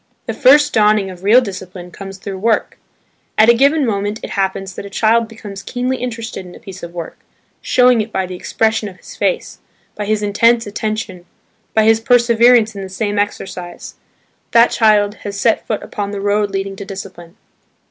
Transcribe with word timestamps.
The 0.25 0.33
first 0.33 0.73
dawning 0.73 1.11
of 1.11 1.23
real 1.23 1.41
discipline 1.41 1.91
comes 1.91 2.17
through 2.17 2.39
work. 2.39 2.79
At 3.37 3.49
a 3.49 3.53
given 3.53 3.85
moment 3.85 4.19
it 4.23 4.31
happens 4.31 4.73
that 4.73 4.83
a 4.83 4.89
child 4.89 5.27
becomes 5.27 5.61
keenly 5.61 5.97
interested 5.97 6.43
in 6.43 6.55
a 6.55 6.59
piece 6.59 6.81
of 6.81 6.91
work, 6.95 7.19
showing 7.61 8.01
it 8.01 8.11
by 8.11 8.25
the 8.25 8.33
expression 8.33 8.89
of 8.89 8.97
his 8.97 9.15
face, 9.15 9.59
by 9.93 10.05
his 10.05 10.23
intense 10.23 10.65
attention, 10.65 11.27
by 11.75 11.83
his 11.83 11.99
perseverance 11.99 12.73
in 12.75 12.81
the 12.81 12.89
same 12.89 13.19
exercise. 13.19 13.93
That 14.53 14.71
child 14.71 15.17
has 15.21 15.39
set 15.39 15.67
foot 15.67 15.83
upon 15.83 16.09
the 16.09 16.19
road 16.19 16.49
leading 16.49 16.75
to 16.77 16.83
discipline. 16.85 17.37